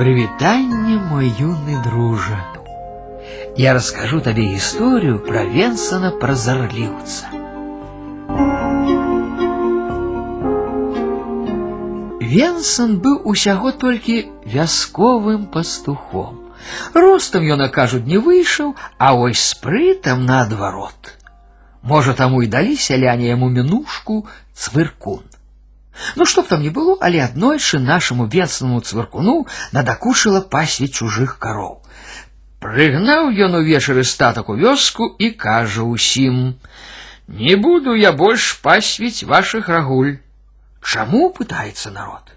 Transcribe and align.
Прывітанне, 0.00 0.96
мой 0.96 1.28
юный 1.28 1.82
дружа. 1.82 2.38
Я 3.56 3.74
расскажу 3.74 4.20
тебе 4.20 4.54
историю 4.56 5.18
про 5.18 5.44
Венсона 5.44 6.10
Прозорливца. 6.12 7.26
Венсон 12.20 12.96
быў 13.04 13.20
усяго 13.24 13.72
толькі 13.72 14.32
вясковым 14.44 15.46
пастухом. 15.46 16.40
Ростам 16.94 17.44
ён, 17.44 17.68
кажуць, 17.70 18.04
не 18.04 18.18
выйшаў, 18.18 18.74
а 18.98 19.12
вось 19.14 19.40
спрытам 19.40 20.24
наадварот. 20.24 21.16
Можа, 21.82 22.12
таму 22.12 22.42
і 22.42 22.46
далі 22.46 22.76
сяляне 22.76 23.28
яму 23.28 23.48
мінушку 23.48 24.26
цвыркун. 24.54 25.29
Ну, 26.14 26.26
чтоб 26.26 26.46
там 26.46 26.62
ни 26.62 26.68
было, 26.68 26.96
але 27.00 27.22
аднойчы 27.24 27.78
нашаму 27.78 28.26
венцнаму 28.26 28.80
цвыркуну 28.80 29.46
надакушыла 29.72 30.40
пасвіць 30.40 30.92
чужых 30.92 31.38
кароў. 31.38 31.80
Прыгнаў 32.60 33.32
ён 33.46 33.56
увечары 33.60 34.04
статак 34.04 34.48
у 34.48 34.56
вёску 34.60 35.08
і 35.18 35.30
кажа 35.30 35.84
ўсім: « 35.88 37.40
Не 37.40 37.56
буду 37.56 37.94
я 37.94 38.12
больш 38.12 38.60
пасвіць 38.62 39.24
вашых 39.24 39.68
рагуль. 39.68 40.16
Чаму 40.82 41.30
пытаецца 41.36 41.90
народ? 41.90 42.32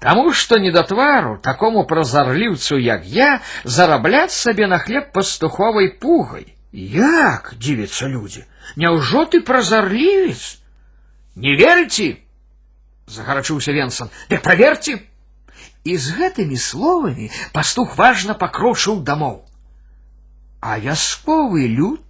Таму 0.00 0.32
што 0.32 0.58
не 0.58 0.70
да 0.70 0.82
твару 0.82 1.38
такому 1.42 1.84
празарліўцу, 1.84 2.78
як 2.78 3.06
я, 3.06 3.40
зарабляць 3.64 4.32
сабе 4.32 4.66
на 4.66 4.78
хлеб 4.78 5.12
пастуховай 5.12 5.88
пугай. 5.88 6.54
Як 6.72 7.54
дзівяцца 7.56 8.06
людзі, 8.06 8.44
Няўжо 8.76 9.24
ты 9.24 9.40
празарлівец? 9.40 10.58
Не 11.34 11.56
верыце? 11.56 12.18
загарачыўся 13.06 13.72
Венсон. 13.72 14.10
Дык 14.30 14.42
праверьте. 14.42 15.00
І 15.84 15.96
з 15.96 16.12
гэтымі 16.18 16.56
словамі 16.56 17.30
пастух 17.52 17.96
важна 17.96 18.34
пакрочыў 18.34 19.00
дамоў. 19.02 19.44
А 20.60 20.78
вясковы 20.78 21.66
люд 21.70 22.02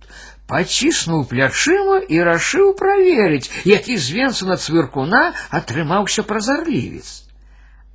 паціснуў 0.48 1.28
плячыма 1.28 2.00
і 2.08 2.20
рашыў 2.24 2.72
праверыць, 2.80 3.50
які 3.68 3.96
з 4.00 4.16
Венсона 4.16 4.56
цвыркуна 4.56 5.36
атрымаўся 5.52 6.24
празарлівец. 6.24 7.28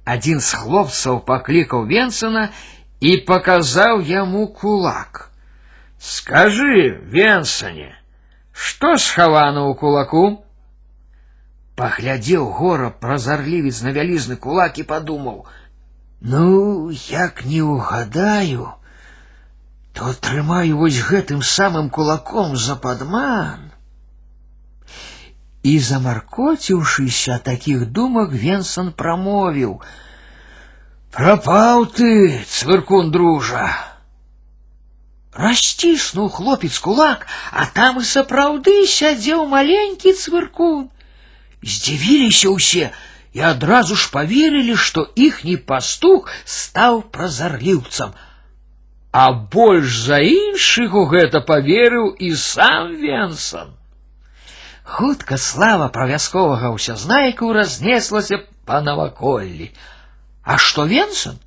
Адзін 0.05 0.39
з 0.39 0.61
хлопцаў 0.61 1.19
паклікаў 1.25 1.89
Венсона 1.89 2.51
і 3.01 3.17
паказаў 3.27 4.05
яму 4.05 4.47
кулак. 4.47 5.31
Скажы, 5.97 6.99
Венсане, 7.09 7.95
што 8.51 8.97
схавана 9.01 9.65
ў 9.65 9.73
кулаку? 9.73 10.43
Паглядзеў 11.77 12.45
гора 12.59 12.89
празарлівец 13.03 13.81
на 13.81 13.91
вялізны 13.97 14.37
кулак 14.37 14.77
і 14.77 14.83
падумаў: 14.91 15.45
Ну, 16.21 16.91
як 17.09 17.45
не 17.45 17.61
ўгадаю, 17.65 18.69
то 19.93 20.13
трымаю 20.13 20.77
вось 20.77 21.01
гэтым 21.09 21.41
самым 21.41 21.89
кулаком 21.89 22.55
за 22.57 22.75
падман. 22.75 23.71
І 25.63 25.79
замаркоціўшыся 25.79 27.39
такіх 27.43 27.85
думак 27.97 28.31
Венсон 28.31 28.91
прамовіў: « 28.91 31.15
Прапаў 31.17 31.85
ты, 31.97 32.09
цвыркун 32.49 33.11
дружа. 33.11 33.67
Расціснуў 35.33 36.29
хлопец 36.29 36.77
кулак, 36.79 37.27
а 37.51 37.65
там 37.65 38.01
і 38.01 38.05
сапраўды 38.05 38.85
сядзеў 38.87 39.45
маленькі 39.51 40.13
цвыркун. 40.13 40.89
Здзівіліся 41.63 42.49
ўсе 42.51 42.91
і 43.33 43.39
адразу 43.49 43.95
ж 43.95 44.09
поверили, 44.11 44.75
што 44.75 45.07
іхні 45.15 45.57
пастух 45.57 46.29
стаў 46.45 47.01
празарліўцам. 47.15 48.13
А 49.11 49.31
больш 49.31 49.97
за 50.09 50.19
іншых 50.25 50.93
у 50.93 51.05
гэта 51.09 51.41
поверыў 51.45 52.13
і 52.17 52.33
сам 52.35 52.95
Венсон. 52.97 53.73
Хутка 54.83 55.37
слава 55.37 55.87
пра 55.87 56.07
вясковага 56.09 56.73
ўсязнайку 56.75 57.53
разнеслася 57.53 58.41
па 58.65 58.81
наваколлі. 58.81 59.71
А 60.43 60.57
што 60.57 60.85
Венсон? 60.89 61.39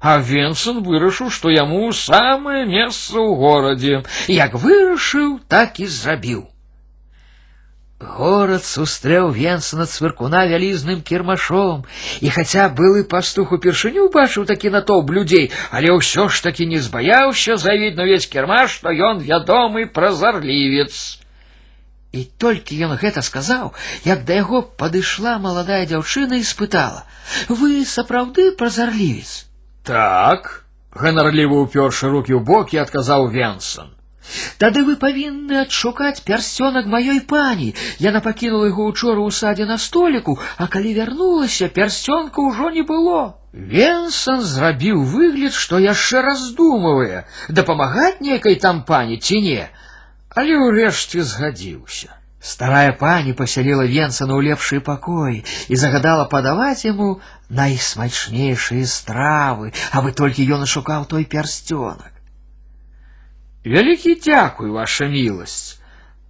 А 0.00 0.18
Венсон 0.18 0.82
вырашыў, 0.86 1.30
што 1.30 1.50
яму 1.50 1.92
самае 1.92 2.64
месца 2.68 3.16
ў 3.20 3.36
горадзе. 3.42 4.02
Як 4.28 4.54
вырашыў, 4.54 5.40
так 5.48 5.80
і 5.80 5.86
зрабіў. 5.86 6.48
Город 8.04 8.64
сустрэў 8.64 9.30
Венсона 9.32 9.86
цвыркуна 9.86 10.44
вялізным 10.50 11.00
кірмашом, 11.00 11.84
і 12.20 12.28
хаця 12.36 12.68
былы 12.68 13.04
пастух 13.12 13.52
упершыню 13.56 14.08
бачыў 14.16 14.44
такі 14.50 14.70
натоўп 14.74 15.10
людзей, 15.16 15.50
але 15.70 15.94
ўсё 15.94 16.28
ж 16.28 16.42
такі 16.42 16.66
не 16.72 16.82
збаяўся 16.84 17.56
заявіць 17.56 17.96
на 17.96 18.04
ўвесь 18.04 18.26
кірмаш, 18.26 18.76
што 18.78 18.90
ён 18.90 19.22
вядомы 19.22 19.86
празарлівец. 19.86 21.22
І 22.12 22.26
толькі 22.38 22.78
ён 22.86 22.94
гэта 22.98 23.22
сказаў, 23.26 23.72
як 24.04 24.22
да 24.28 24.38
яго 24.42 24.62
падышла 24.62 25.38
маладая 25.38 25.82
дзяўчына 25.86 26.38
і 26.38 26.46
спытала: « 26.46 27.48
Вы 27.48 27.82
сапраўды 27.88 28.52
празарлівец? 28.58 29.46
Так, 29.82 30.66
ганарліва 30.94 31.66
ўпёршы 31.66 32.10
рукі 32.10 32.38
ў 32.38 32.42
бокі 32.42 32.82
адказаў 32.84 33.30
Венсон. 33.34 33.94
Тады 34.58 34.82
вы 34.88 34.94
павінны 34.96 35.60
адшукаць 35.60 36.24
пярсцёнак 36.28 36.86
маёй 36.94 37.20
пані. 37.32 37.74
Яна 38.04 38.20
пакінула 38.24 38.70
яго 38.70 38.86
учора 38.92 39.20
ў 39.20 39.30
садзе 39.38 39.66
на 39.68 39.76
століку, 39.86 40.38
а 40.56 40.66
калі 40.74 40.94
вярнулася, 40.98 41.68
пярсцёнка 41.68 42.40
ўжо 42.48 42.70
не 42.76 42.84
было. 42.88 43.36
Венсон 43.52 44.40
зрабіў 44.40 45.04
выгляд, 45.14 45.52
што 45.52 45.78
яшчэ 45.78 46.24
раздумывае, 46.26 47.24
дапамагаць 47.48 48.24
нейкай 48.24 48.56
там 48.64 48.82
пані 48.88 49.20
ці 49.20 49.40
не, 49.44 49.68
але 50.34 50.56
ўрэшце 50.58 51.22
згадзіўся. 51.22 52.10
Старая 52.44 52.92
пані 52.92 53.32
пасяліла 53.32 53.84
Венсона 53.88 54.34
ў 54.36 54.50
лепшыя 54.50 54.80
пакоі 54.84 55.44
і 55.68 55.78
загадала 55.80 56.24
падаваць 56.32 56.84
яму 56.84 57.20
найсмачнейшыя 57.48 58.84
стравы, 58.96 59.72
а 59.92 60.02
вы 60.04 60.12
толькі 60.12 60.48
ён 60.58 60.66
ашукаў 60.66 61.06
той 61.14 61.24
пярсцёнак. 61.24 62.12
Вялікі 63.64 64.14
дзякуй, 64.20 64.70
ваша 64.70 65.08
міласць, 65.08 65.80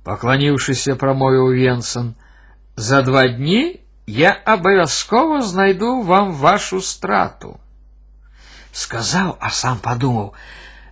пакланіўшыся 0.07 0.95
прамовіў 0.95 1.51
Венсон. 1.59 2.15
За 2.77 3.03
два 3.03 3.27
дні 3.29 3.81
я 4.07 4.31
абавязкова 4.45 5.43
знайду 5.43 6.03
вам 6.03 6.33
вашу 6.33 6.81
страту. 6.81 7.59
Сказаў, 8.73 9.37
а 9.41 9.51
сам 9.51 9.79
падумаў: 9.79 10.35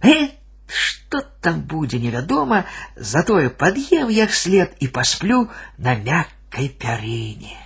э, 0.03 0.31
што 0.67 1.23
там 1.41 1.61
будзе 1.63 1.99
невядома, 1.99 2.65
затое 2.97 3.51
пад'ем 3.51 4.11
як 4.11 4.33
след 4.33 4.75
і 4.81 4.89
пасплю 4.89 5.49
на 5.79 5.95
мяккай 5.95 6.69
пярыне. 6.69 7.59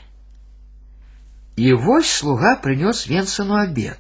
І 1.57 1.73
вось 1.73 2.11
слуга 2.11 2.57
прынёс 2.61 3.07
Венсону 3.09 3.57
абед. 3.57 3.99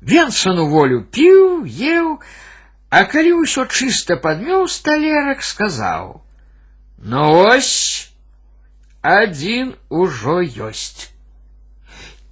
Венсону 0.00 0.68
волю 0.68 1.02
піў, 1.10 1.66
еў, 1.66 2.20
а 2.94 3.04
калі 3.12 3.32
ўсё 3.42 3.66
чыста 3.66 4.16
падмёў 4.26 4.66
сталерак 4.68 5.42
сказаў: « 5.46 7.10
Ну 7.12 7.24
ось 7.46 8.10
адзін 9.02 9.74
ужо 9.88 10.40
ёсць. 10.68 11.08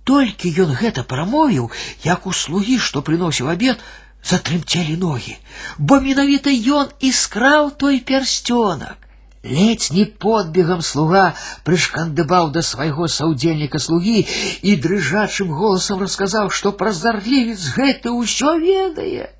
Толькі 0.09 0.53
ён 0.65 0.75
гэта 0.81 1.05
прамовіў, 1.05 1.71
як 2.05 2.27
у 2.27 2.33
слугі, 2.33 2.79
што 2.79 3.03
прыносіў 3.07 3.49
абед, 3.55 3.83
затрымцелі 4.25 4.97
ногі, 4.97 5.37
бо 5.79 6.01
менавіта 6.01 6.51
ён 6.51 6.89
і 7.01 7.13
скраў 7.13 7.71
той 7.83 8.01
пярсцёнак. 8.01 8.99
Ледзь 9.45 9.93
не 9.93 10.05
подбегам 10.05 10.83
слуга 10.83 11.35
прышкандыбаў 11.65 12.51
да 12.51 12.63
свайго 12.69 13.07
саўдзельніка 13.07 13.79
слугі 13.79 14.27
і 14.63 14.77
дрыжачым 14.77 15.53
голасам 15.55 16.03
расказаў, 16.03 16.51
што 16.51 16.73
празарлівец 16.73 17.61
гэты 17.77 18.11
ўсё 18.11 18.59
ведае. 18.59 19.31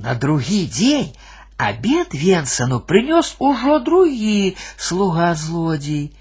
На 0.00 0.14
другі 0.14 0.66
дзень 0.66 1.12
абед 1.56 2.12
Венсану 2.12 2.80
прынёс 2.80 3.36
ужо 3.38 3.80
другі 3.80 4.56
слуга 4.76 5.34
злодзей. 5.34 6.12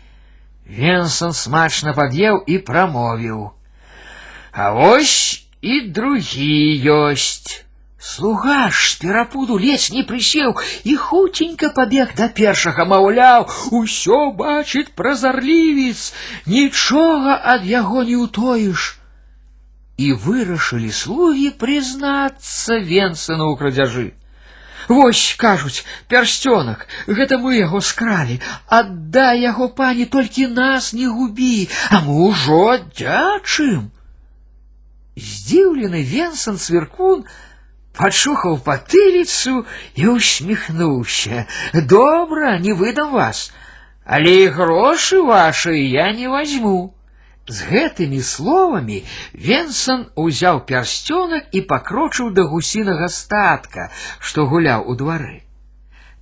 Венсан 0.66 1.34
смачна 1.34 1.94
пад'еў 1.94 2.44
і 2.48 2.58
прамовіў: « 2.58 4.62
А 4.64 4.72
вось 4.72 5.44
і 5.62 5.82
другі 5.92 6.56
ёсць. 6.96 7.62
Слуга 8.00 8.70
ж 8.70 8.92
з 8.92 8.96
перапуду 9.02 9.58
ледзь 9.60 9.92
не 9.92 10.04
прысеў 10.08 10.56
і 10.84 10.96
хуценька 10.96 11.70
пабег 11.76 12.14
да 12.18 12.28
першага, 12.40 12.86
маўляў, 12.86 13.48
усё 13.72 14.32
бачыць 14.42 14.94
празарлівец, 14.96 16.14
нічога 16.46 17.40
ад 17.56 17.66
яго 17.66 18.04
не 18.10 18.18
ўтоіш 18.26 18.94
і 20.00 20.12
вырашылі 20.26 20.92
слугі 20.92 21.50
прызнацца 21.64 22.80
Венсану 22.92 23.52
ў 23.52 23.60
крадзяжы. 23.60 24.08
Вось 24.88 25.34
кажуць 25.42 25.86
пярсцёнак, 26.12 26.86
гэта 27.08 27.42
мы 27.42 27.58
яго 27.58 27.82
скралі, 27.82 28.38
аддай 28.68 29.42
яго 29.42 29.68
пані 29.82 30.06
толькі 30.06 30.48
нас 30.54 30.94
не 30.94 31.08
губі, 31.10 31.70
а 31.90 32.06
мы 32.06 32.30
ўжо 32.30 32.78
дзячым. 32.94 33.92
здзіўлены 35.16 36.04
Венсан 36.04 36.58
цвіркун 36.60 37.24
пачухаў 37.96 38.60
патыліцу 38.64 39.64
і 39.96 40.08
усміхнуўся. 40.14 41.46
Добра, 41.74 42.58
не 42.60 42.74
выдам 42.74 43.12
вас, 43.16 43.52
але 44.04 44.36
і 44.44 44.48
грошы 44.58 45.22
вашы 45.24 45.80
я 45.80 46.12
не 46.12 46.28
возьму. 46.28 46.94
З 47.48 47.62
гэтымі 47.70 48.20
словамі 48.26 49.04
Венсан 49.48 50.06
узяў 50.18 50.62
пярсцёнак 50.70 51.54
і 51.54 51.62
пакрочыў 51.72 52.32
да 52.34 52.46
гусінага 52.50 53.10
статка, 53.14 53.92
што 54.20 54.46
гуляў 54.50 54.90
у 54.90 54.96
двары. 54.98 55.46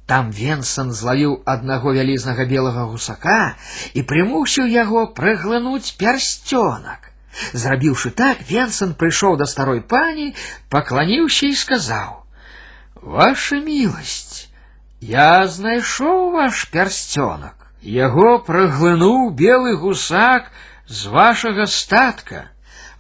Там 0.06 0.31
Венсан 0.36 0.92
злавіў 0.92 1.38
аднаго 1.48 1.94
вялізнага 1.95 2.44
белага 2.50 2.83
гусака 2.92 3.56
і 3.94 4.04
прымусіў 4.04 4.68
яго 4.68 5.06
прыглынуць 5.19 5.95
пярсцёнак. 5.95 7.07
Зрабіўшы 7.54 8.12
так, 8.12 8.44
Венсан 8.50 8.92
прыйшоў 8.94 9.38
да 9.39 9.48
старой 9.48 9.80
пані, 9.80 10.36
пакланіўся 10.69 11.48
і 11.48 11.56
сказаў: « 11.56 13.15
Ваша 13.15 13.63
міласць, 13.63 14.51
я 15.00 15.48
знайшоў 15.48 16.36
ваш 16.36 16.68
пярсцёнак. 16.75 17.56
Яго 17.81 18.44
праглынуў 18.44 19.31
белы 19.31 19.75
гусак 19.80 20.51
з 20.88 21.06
вашага 21.07 21.68
статка. 21.68 22.50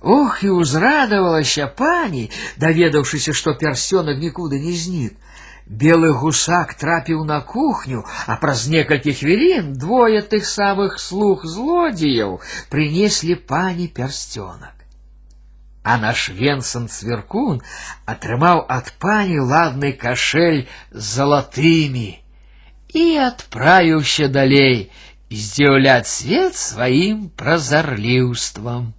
Ох, 0.03 0.43
і 0.43 0.49
ўзрадавалася 0.59 1.67
пані, 1.67 2.29
даведаўшыся, 2.59 3.31
што 3.31 3.53
пярсцёнак 3.55 4.19
нікуды 4.19 4.59
не 4.59 4.75
знік. 4.75 5.13
Белы 5.65 6.11
гусак 6.11 6.73
трапіў 6.75 7.23
на 7.23 7.39
кухню, 7.39 8.03
а 8.27 8.35
праз 8.35 8.67
некалькі 8.67 9.13
хвілін 9.15 9.73
двое 9.79 10.19
тых 10.21 10.43
самых 10.45 10.99
слуг 10.99 11.45
злодзеяў 11.47 12.41
прынеслі 12.69 13.39
пані 13.47 13.87
пярсцёнак. 13.87 14.75
А 15.83 15.95
наш 15.97 16.29
венсан 16.35 16.87
цвіркун 16.87 17.63
атрымаў 18.05 18.65
ад 18.67 18.91
пані 18.99 19.39
ладны 19.39 19.93
кашель 20.03 20.67
з 20.91 21.03
залатымі 21.15 22.19
і 22.93 23.05
адправіўся 23.27 24.27
далей 24.27 24.91
здзіўляць 25.31 26.07
свет 26.07 26.55
сваім 26.55 27.29
празарліўствам. 27.41 28.93